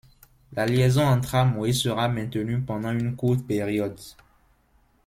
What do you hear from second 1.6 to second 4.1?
sera maintenue pendant une courte période.